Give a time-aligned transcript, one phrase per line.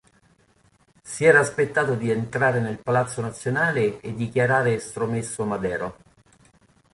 [1.03, 5.95] Si era aspettato di entrare nel Palazzo Nazionale e dichiarare estromesso Madero.